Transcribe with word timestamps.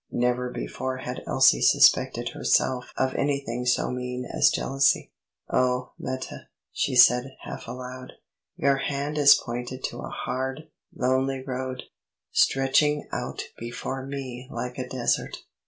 Never 0.11 0.49
before 0.49 0.97
had 0.97 1.21
Elsie 1.27 1.61
suspected 1.61 2.29
herself 2.29 2.91
of 2.97 3.13
anything 3.13 3.67
so 3.67 3.91
mean 3.91 4.25
as 4.25 4.49
jealousy. 4.49 5.11
"Oh, 5.47 5.91
Meta," 5.99 6.47
she 6.71 6.95
said, 6.95 7.35
half 7.43 7.67
aloud, 7.67 8.13
"your 8.55 8.77
hand 8.77 9.17
has 9.17 9.35
pointed 9.35 9.83
to 9.89 9.99
a 9.99 10.09
hard, 10.09 10.69
lonely 10.91 11.43
road, 11.43 11.83
stretching 12.31 13.07
out 13.11 13.43
before 13.59 14.03
me 14.03 14.47
like 14.51 14.79
a 14.79 14.89
desert! 14.89 15.37